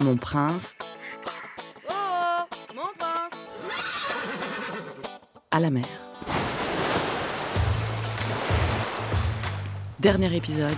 [0.00, 0.76] Mon prince
[1.90, 3.32] Oh, mon prince
[5.50, 5.86] à la mer.
[9.98, 10.76] Dernier épisode.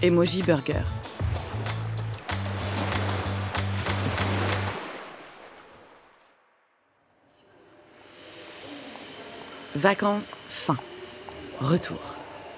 [0.00, 0.82] Emoji Burger.
[9.74, 10.76] Vacances, fin.
[11.60, 11.98] Retour.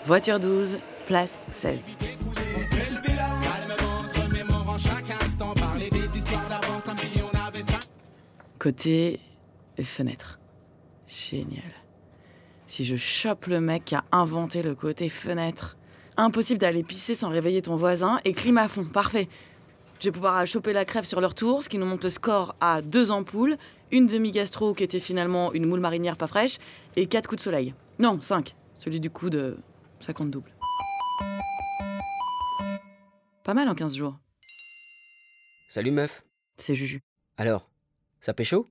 [0.05, 1.97] Voiture 12, place 16.
[8.61, 9.19] Côté
[9.83, 10.39] fenêtre.
[11.07, 11.73] Génial.
[12.67, 15.79] Si je chope le mec qui a inventé le côté fenêtre.
[16.19, 18.85] Impossible d'aller pisser sans réveiller ton voisin et clim à fond.
[18.85, 19.31] Parfait.
[19.99, 22.55] Je vais pouvoir choper la crève sur leur tour, ce qui nous monte le score
[22.61, 23.57] à deux ampoules,
[23.93, 26.59] une demi-gastro qui était finalement une moule marinière pas fraîche,
[26.97, 27.75] et quatre coups de soleil.
[27.99, 28.57] Non, cinq.
[28.75, 29.57] Celui du coup de
[30.01, 30.55] 50 double.
[33.43, 34.19] Pas mal en 15 jours.
[35.71, 36.25] Salut meuf.
[36.59, 37.01] C'est Juju.
[37.39, 37.70] Alors,
[38.21, 38.67] ça pécho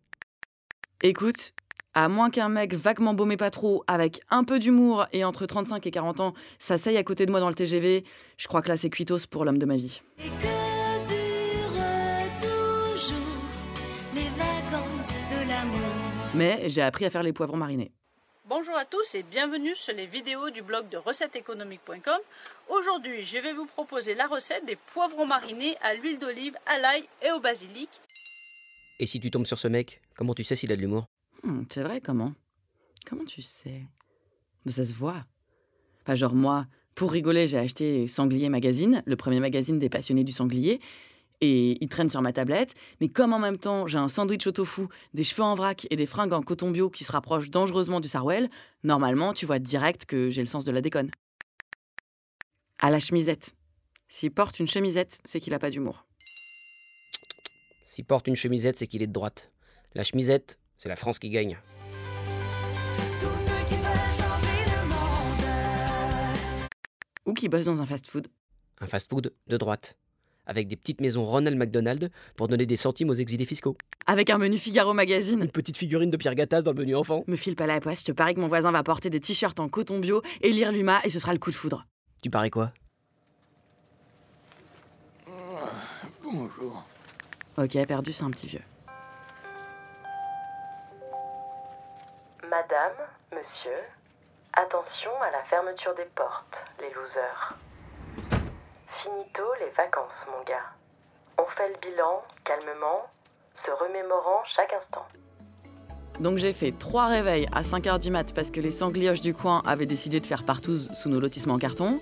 [1.01, 1.53] Écoute,
[1.93, 5.85] à moins qu'un mec vaguement baumé pas trop, avec un peu d'humour et entre 35
[5.87, 8.03] et 40 ans, s'asseye à côté de moi dans le TGV,
[8.37, 10.01] je crois que là c'est cuitos pour l'homme de ma vie.
[10.17, 13.17] Et que durent toujours
[14.13, 15.79] les vacances de l'amour?
[16.35, 17.91] Mais j'ai appris à faire les poivrons marinés.
[18.45, 22.19] Bonjour à tous et bienvenue sur les vidéos du blog de recetteéconomique.com.
[22.69, 27.03] Aujourd'hui, je vais vous proposer la recette des poivrons marinés à l'huile d'olive, à l'ail
[27.21, 27.89] et au basilic.
[28.99, 31.05] Et si tu tombes sur ce mec, comment tu sais s'il a de l'humour?
[31.43, 32.33] Hmm, c'est vrai, comment?
[33.05, 33.81] Comment tu sais?
[34.65, 35.25] Mais ça se voit.
[36.01, 40.33] Enfin, genre moi, pour rigoler, j'ai acheté Sanglier Magazine, le premier magazine des passionnés du
[40.33, 40.81] sanglier,
[41.39, 42.75] et il traîne sur ma tablette.
[42.99, 45.95] Mais comme en même temps, j'ai un sandwich au tofu, des cheveux en vrac et
[45.95, 48.49] des fringues en coton bio qui se rapprochent dangereusement du Sarwell,
[48.83, 51.09] normalement, tu vois direct que j'ai le sens de la déconne.
[52.79, 53.55] À la chemisette.
[54.09, 56.05] S'il porte une chemisette, c'est qu'il a pas d'humour.
[57.99, 59.51] S'il porte une chemisette, c'est qu'il est de droite.
[59.93, 61.59] La chemisette, c'est la France qui gagne.
[63.19, 66.69] Tous ceux qui veulent changer le monde.
[67.25, 68.29] Ou qui bosse dans un fast-food.
[68.79, 69.97] Un fast-food de droite.
[70.45, 73.75] Avec des petites maisons Ronald McDonald pour donner des centimes aux exilés fiscaux.
[74.07, 75.41] Avec un menu Figaro Magazine.
[75.41, 77.25] Une petite figurine de Pierre Gattaz dans le menu enfant.
[77.27, 79.59] Me file pas la poisse, je te parie que mon voisin va porter des t-shirts
[79.59, 81.85] en coton bio et lire l'UMA et ce sera le coup de foudre.
[82.23, 82.71] Tu parais quoi?
[86.23, 86.85] Bonjour.
[87.61, 88.61] Ok, perdu, c'est un petit vieux.
[92.49, 92.93] Madame,
[93.33, 93.75] monsieur,
[94.53, 97.57] attention à la fermeture des portes, les losers.
[98.87, 100.71] Finito les vacances, mon gars.
[101.37, 103.07] On fait le bilan, calmement,
[103.55, 105.05] se remémorant chaque instant.
[106.21, 109.61] Donc j'ai fait trois réveils à 5h du mat parce que les sanglioches du coin
[109.65, 111.99] avaient décidé de faire partouze sous nos lotissements en carton.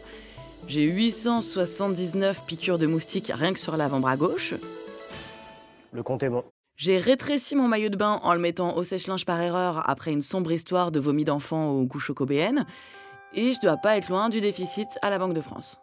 [0.68, 4.54] J'ai 879 piqûres de moustiques rien que sur l'avant-bras gauche.
[5.94, 6.44] Le compte est bon.
[6.76, 10.22] J'ai rétréci mon maillot de bain en le mettant au sèche-linge par erreur après une
[10.22, 12.66] sombre histoire de vomi d'enfant au goût chocobéenne.
[13.34, 15.80] Et je dois pas être loin du déficit à la Banque de France.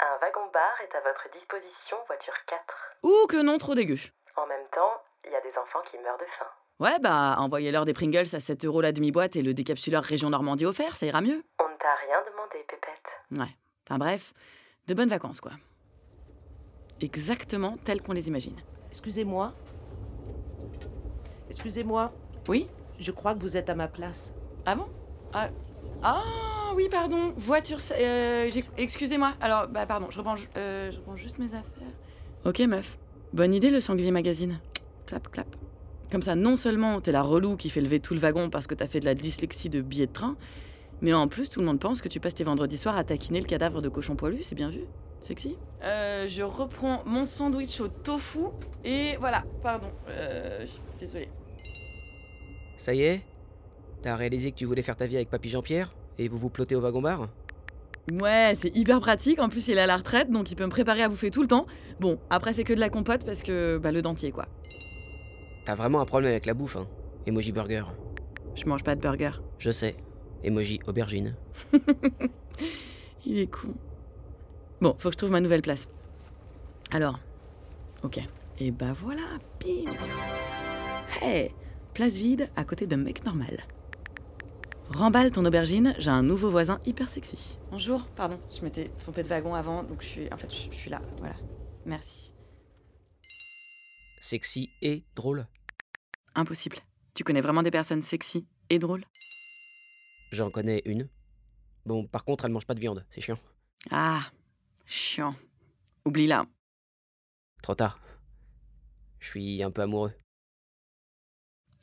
[0.00, 2.60] Un wagon-bar est à votre disposition, voiture 4.
[3.04, 3.98] Ouh que non, trop dégueu.
[4.36, 6.46] En même temps, il y a des enfants qui meurent de faim.
[6.80, 10.66] Ouais, bah envoyez-leur des Pringles à 7 euros la demi-boîte et le décapsuleur région Normandie
[10.66, 11.44] offert, ça ira mieux.
[11.60, 13.40] On ne t'a rien demandé, Pépette.
[13.40, 13.56] Ouais.
[13.86, 14.32] Enfin bref,
[14.88, 15.52] de bonnes vacances quoi.
[17.00, 18.56] Exactement telles qu'on les imagine.
[18.92, 19.54] Excusez-moi.
[21.48, 22.12] Excusez-moi,
[22.48, 22.68] Oui
[23.00, 24.34] je crois que vous êtes à ma place.
[24.64, 24.84] Ah bon?
[25.32, 25.48] Ah.
[26.02, 27.32] ah oui, pardon.
[27.36, 27.78] Voiture.
[27.98, 28.48] euh,
[28.78, 29.32] Excusez-moi.
[29.40, 31.88] Alors, bah pardon, je reprends, euh, je reprends juste mes affaires.
[32.44, 32.98] Ok, meuf.
[33.32, 34.60] Bonne idée le sanglier magazine.
[35.06, 35.56] Clap, clap.
[36.12, 38.74] Comme ça, non seulement t'es la relou qui fait lever tout le wagon parce que
[38.74, 40.36] t'as fait de la dyslexie de billets de train,
[41.00, 43.40] mais en plus, tout le monde pense que tu passes tes vendredis soirs à taquiner
[43.40, 44.82] le cadavre de cochon poilu, c'est bien vu?
[45.22, 48.46] Sexy euh, Je reprends mon sandwich au tofu
[48.84, 49.86] et voilà, pardon.
[50.08, 50.66] Euh,
[50.98, 51.28] désolée.
[52.76, 53.22] Ça y est
[54.02, 56.74] T'as réalisé que tu voulais faire ta vie avec Papy Jean-Pierre Et vous vous plottez
[56.74, 57.28] au wagon-bar
[58.10, 59.38] Ouais, c'est hyper pratique.
[59.38, 61.42] En plus, il est à la retraite, donc il peut me préparer à bouffer tout
[61.42, 61.66] le temps.
[62.00, 64.46] Bon, après, c'est que de la compote parce que bah, le dentier, quoi.
[65.64, 66.88] T'as vraiment un problème avec la bouffe, hein
[67.26, 67.84] Emoji burger.
[68.56, 69.30] Je mange pas de burger.
[69.60, 69.94] Je sais.
[70.42, 71.36] Emoji aubergine.
[73.24, 73.72] Il est con.
[74.82, 75.86] Bon, faut que je trouve ma nouvelle place.
[76.90, 77.20] Alors,
[78.02, 78.18] ok.
[78.58, 79.22] Et bah voilà,
[79.60, 79.92] bim
[81.20, 81.52] Hey
[81.94, 83.62] Place vide à côté d'un mec normal.
[84.88, 87.60] Remballe ton aubergine, j'ai un nouveau voisin hyper sexy.
[87.70, 90.76] Bonjour, pardon, je m'étais trompée de wagon avant, donc je suis, en fait, je, je
[90.76, 91.36] suis là, voilà.
[91.86, 92.34] Merci.
[94.20, 95.46] Sexy et drôle.
[96.34, 96.78] Impossible.
[97.14, 99.04] Tu connais vraiment des personnes sexy et drôles?
[100.32, 101.08] J'en connais une.
[101.86, 103.38] Bon, par contre, elle mange pas de viande, c'est chiant.
[103.92, 104.22] Ah,
[104.86, 105.34] chiant.
[106.04, 106.46] Oublie-la.
[107.62, 108.00] Trop tard.
[109.20, 110.12] Je suis un peu amoureux.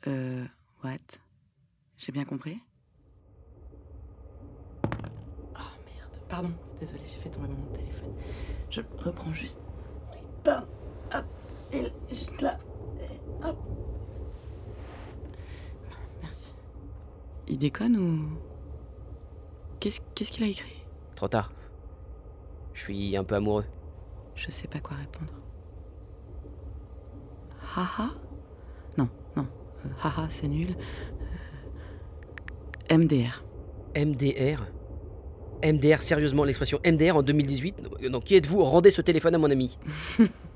[0.06, 0.46] Euh.
[0.82, 1.18] What?
[1.96, 2.58] J'ai bien compris?
[4.84, 6.20] Oh merde.
[6.28, 8.14] Pardon, désolé, j'ai fait tomber mon téléphone.
[8.70, 9.60] Je reprends juste.
[10.14, 10.66] Oui, pardon.
[11.14, 11.26] Hop.
[11.72, 12.58] Et juste là.
[13.00, 13.58] Et hop.
[16.22, 16.54] Merci.
[17.46, 18.38] Il déconne ou.
[19.80, 20.84] Qu'est-ce qu'est-ce qu'il a écrit?
[21.14, 21.52] Trop tard.
[22.80, 23.66] Je suis un peu amoureux.
[24.34, 25.34] Je sais pas quoi répondre.
[27.76, 28.08] Haha?
[28.96, 29.06] Non,
[29.36, 29.46] non.
[29.84, 30.74] Euh, haha, c'est nul.
[32.90, 33.44] Euh, MDR.
[33.94, 34.66] MDR
[35.62, 38.64] MDR, sérieusement, l'expression MDR en 2018 Non, qui êtes-vous?
[38.64, 39.78] Rendez ce téléphone à mon ami.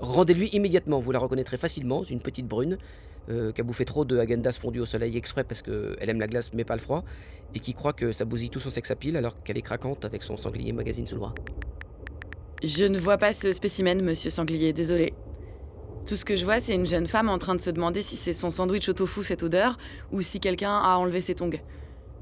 [0.00, 2.78] Rendez-lui immédiatement, vous la reconnaîtrez facilement, c'est une petite brune,
[3.28, 6.26] euh, qui a bouffé trop de agendas fondus au soleil exprès parce qu'elle aime la
[6.26, 7.04] glace mais pas le froid,
[7.54, 10.36] et qui croit que ça bousille tout son sex alors qu'elle est craquante avec son
[10.36, 11.34] sanglier magazine sous le bras.
[12.62, 15.14] Je ne vois pas ce spécimen, monsieur Sanglier, désolé.
[16.06, 18.16] Tout ce que je vois, c'est une jeune femme en train de se demander si
[18.16, 19.78] c'est son sandwich au tofu cette odeur
[20.12, 21.58] ou si quelqu'un a enlevé ses tongs.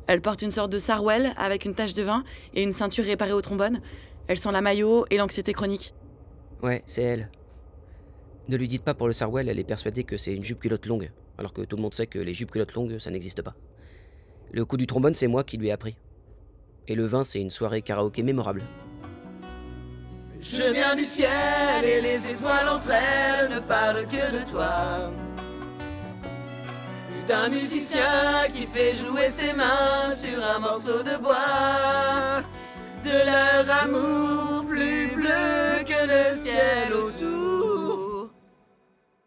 [0.06, 2.22] Elle porte une sorte de sarwell avec une tache de vin
[2.54, 3.80] et une ceinture réparée au trombone.
[4.26, 5.94] Elle sent la maillot et l'anxiété chronique.
[6.62, 7.30] Ouais, c'est elle.
[8.48, 10.86] Ne lui dites pas pour le Sarwell, elle est persuadée que c'est une jupe culotte
[10.86, 13.54] longue, alors que tout le monde sait que les jupes culottes longues, ça n'existe pas.
[14.50, 15.96] Le coup du trombone, c'est moi qui lui ai appris.
[16.88, 18.62] Et le vin, c'est une soirée karaoké mémorable.
[20.40, 25.10] Je viens du ciel et les étoiles entre elles ne parlent que de toi.
[27.26, 32.42] D'un musicien qui fait jouer ses mains sur un morceau de bois.
[33.04, 38.30] De leur amour plus bleu que le ciel autour.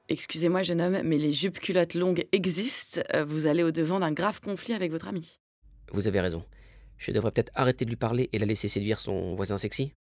[0.10, 3.02] Excusez-moi, jeune homme, mais les jupes culottes longues existent.
[3.14, 5.40] Euh, Vous allez au-devant d'un grave conflit avec votre ami.
[5.94, 6.46] Vous avez raison.
[6.98, 9.94] Je devrais peut-être arrêter de lui parler et la laisser séduire son voisin sexy.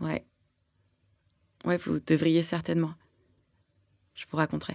[0.00, 0.24] Ouais.
[1.64, 2.94] Ouais, vous devriez certainement.
[4.14, 4.74] Je vous raconterai.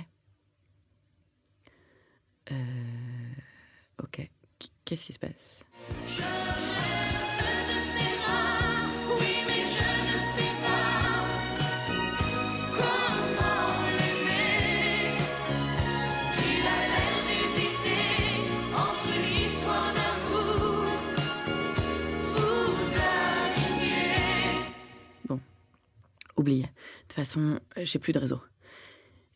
[2.52, 2.56] Euh.
[4.02, 4.28] Ok.
[4.58, 5.64] Qu- Qu'est-ce qui se passe?
[6.08, 6.22] Je
[26.40, 26.64] Oubliez.
[26.64, 26.68] De
[27.10, 28.40] toute façon, j'ai plus de réseau.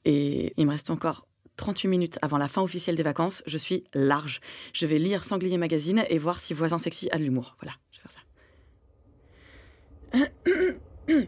[0.05, 1.27] Et il me reste encore
[1.57, 3.44] 38 minutes avant la fin officielle des vacances.
[3.45, 4.39] Je suis large.
[4.71, 7.57] Je vais lire Sanglier Magazine et voir si Voisin Sexy a de l'humour.
[7.61, 8.13] Voilà, je vais faire
[10.13, 11.27] ça.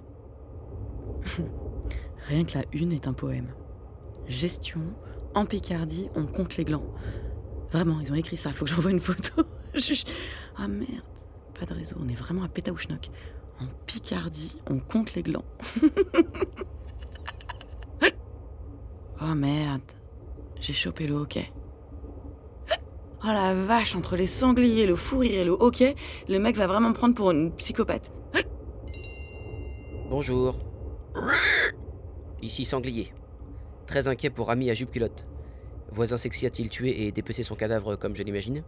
[2.30, 3.54] Rien que la une est un poème.
[4.27, 4.95] Gestion,
[5.33, 6.89] en Picardie, on compte les glands.
[7.69, 8.54] Vraiment, ils ont écrit ça.
[8.54, 9.44] Faut que j'envoie une photo.
[10.56, 11.04] Ah merde,
[11.60, 11.98] pas de réseau.
[12.00, 13.10] On est vraiment à Pétaouchnok.
[13.62, 15.46] En Picardie, on compte les glands.
[19.22, 19.81] oh merde,
[20.60, 21.52] j'ai chopé le hockey.
[23.24, 25.96] Oh la vache, entre les sangliers, le fou rire et le hockey,
[26.28, 28.12] le mec va vraiment me prendre pour une psychopathe.
[30.10, 30.56] Bonjour.
[32.42, 33.12] Ici Sanglier.
[33.88, 35.25] Très inquiet pour Ami à jupe culotte.
[35.92, 38.63] Voisin sexy a-t-il tué et dépecé son cadavre comme je l'imagine?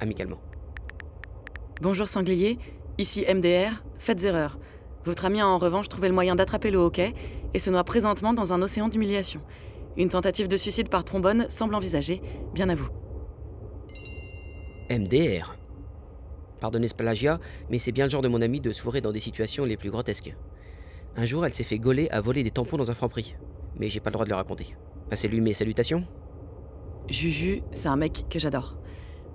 [0.00, 0.40] Amicalement.
[1.80, 2.58] Bonjour sanglier,
[2.98, 4.58] ici MDR, faites erreur.
[5.04, 7.14] Votre ami a en revanche trouvé le moyen d'attraper le hockey
[7.54, 9.40] et se noie présentement dans un océan d'humiliation.
[9.96, 12.20] Une tentative de suicide par trombone semble envisagée,
[12.52, 12.88] bien à vous.
[14.90, 15.56] MDR.
[16.60, 17.38] Pardonnez ce plagiat,
[17.70, 19.76] mais c'est bien le genre de mon ami de se fourrer dans des situations les
[19.76, 20.34] plus grotesques.
[21.16, 23.34] Un jour, elle s'est fait gauler à voler des tampons dans un franc-prix.
[23.76, 24.76] Mais j'ai pas le droit de le raconter.
[25.08, 26.04] Passez-lui mes salutations.
[27.08, 28.76] Juju, c'est un mec que j'adore.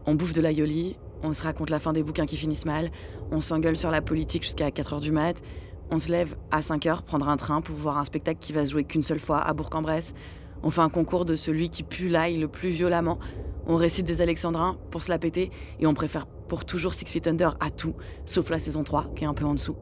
[0.05, 2.91] On bouffe de l'aïoli, on se raconte la fin des bouquins qui finissent mal,
[3.31, 5.41] on s'engueule sur la politique jusqu'à 4h du mat,
[5.89, 8.71] on se lève à 5h prendre un train pour voir un spectacle qui va se
[8.71, 10.13] jouer qu'une seule fois à Bourg-en-Bresse,
[10.61, 13.19] on fait un concours de celui qui pue l'ail le plus violemment,
[13.65, 17.27] on récite des alexandrins pour se la péter et on préfère pour toujours Six Feet
[17.27, 19.77] Under à tout, sauf la saison 3 qui est un peu en dessous.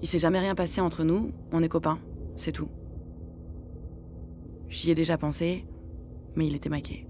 [0.00, 1.98] Il s'est jamais rien passé entre nous, on est copains,
[2.36, 2.68] c'est tout.
[4.68, 5.66] J'y ai déjà pensé,
[6.34, 7.06] mais il était maqué.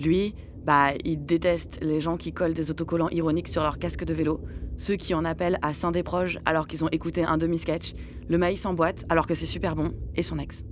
[0.00, 0.34] Lui,
[0.64, 4.40] bah, il déteste les gens qui collent des autocollants ironiques sur leur casque de vélo,
[4.76, 7.94] ceux qui en appellent à Saint proches alors qu'ils ont écouté un demi-sketch,
[8.28, 10.64] le maïs en boîte alors que c'est super bon, et son ex.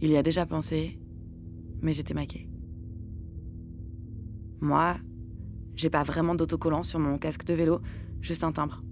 [0.00, 1.00] Il y a déjà pensé,
[1.82, 2.48] mais j'étais maquée.
[4.60, 4.96] Moi,
[5.74, 7.80] j'ai pas vraiment d'autocollant sur mon casque de vélo,
[8.20, 8.82] juste un timbre.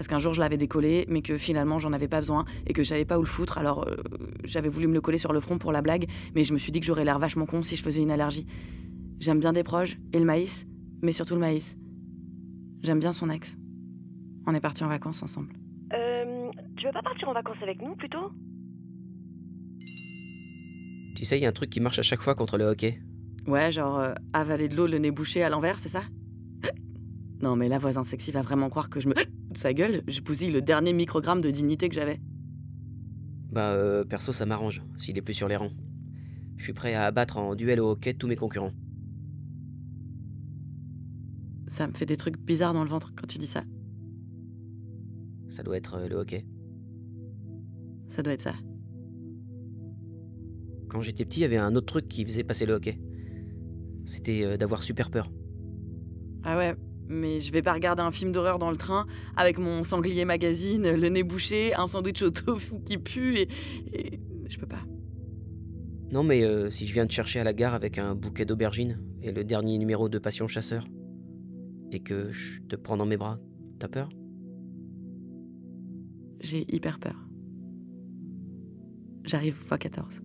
[0.00, 2.82] Parce qu'un jour je l'avais décollé, mais que finalement j'en avais pas besoin et que
[2.82, 3.96] je savais pas où le foutre, alors euh,
[4.44, 6.72] j'avais voulu me le coller sur le front pour la blague, mais je me suis
[6.72, 8.46] dit que j'aurais l'air vachement con si je faisais une allergie.
[9.18, 10.66] J'aime bien des proches et le maïs,
[11.02, 11.76] mais surtout le maïs.
[12.82, 13.58] J'aime bien son ex.
[14.46, 15.52] On est partis en vacances ensemble.
[15.92, 18.32] Euh, tu veux pas partir en vacances avec nous plutôt?
[21.14, 23.02] Tu sais, il y a un truc qui marche à chaque fois contre le hockey.
[23.46, 26.04] Ouais, genre euh, avaler de l'eau le nez bouché à l'envers, c'est ça?
[27.42, 29.14] Non, mais là, voisin sexy va vraiment croire que je me.
[29.54, 32.20] Sa gueule, je bousille le dernier microgramme de dignité que j'avais.
[33.50, 35.72] Bah, euh, perso, ça m'arrange, s'il est plus sur les rangs.
[36.56, 38.72] Je suis prêt à abattre en duel au hockey tous mes concurrents.
[41.66, 43.64] Ça me fait des trucs bizarres dans le ventre quand tu dis ça.
[45.48, 46.44] Ça doit être euh, le hockey.
[48.06, 48.54] Ça doit être ça.
[50.88, 53.00] Quand j'étais petit, il y avait un autre truc qui faisait passer le hockey.
[54.04, 55.32] C'était euh, d'avoir super peur.
[56.42, 56.74] Ah ouais,
[57.10, 60.90] mais je vais pas regarder un film d'horreur dans le train avec mon sanglier magazine,
[60.90, 63.48] le nez bouché, un sandwich au tofu qui pue et.
[63.92, 64.82] et- Je peux pas.
[66.12, 68.98] Non, mais euh, si je viens te chercher à la gare avec un bouquet d'aubergines
[69.22, 70.86] et le dernier numéro de Passion Chasseur,
[71.92, 73.38] et que je te prends dans mes bras,
[73.78, 74.08] t'as peur?
[76.40, 77.28] J'ai hyper peur.
[79.24, 80.20] J'arrive x14.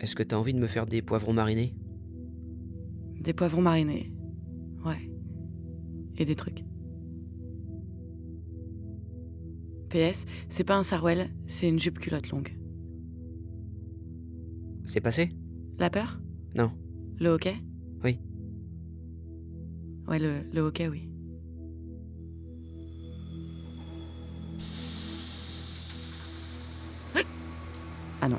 [0.00, 1.74] Est-ce que t'as envie de me faire des poivrons marinés?
[3.20, 4.12] Des poivrons marinés.
[4.84, 5.10] Ouais.
[6.16, 6.64] Et des trucs.
[9.90, 12.56] PS, c'est pas un sarouel, c'est une jupe culotte longue.
[14.84, 15.30] C'est passé?
[15.78, 16.20] La peur?
[16.54, 16.72] Non.
[17.18, 17.56] Le hockey?
[18.04, 18.18] Oui.
[20.06, 21.08] Ouais, le, le hockey, oui.
[28.22, 28.38] Ah non.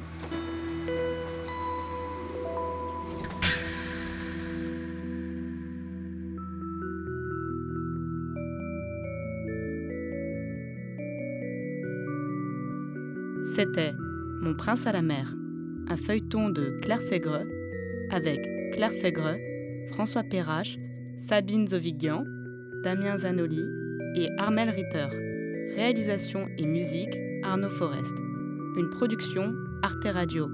[13.62, 13.94] C'était
[14.41, 15.36] Mon prince à la mer,
[15.88, 17.48] un feuilleton de Claire Fégreux
[18.10, 18.41] avec
[18.72, 19.38] Claire Fégreux,
[19.89, 20.80] François Perrache,
[21.20, 22.24] Sabine Zovigian,
[22.84, 23.62] Damien Zanoli
[24.15, 25.06] et Armel Ritter.
[25.75, 28.15] Réalisation et musique Arnaud Forest.
[28.77, 29.53] Une production
[29.84, 30.50] Arte Radio.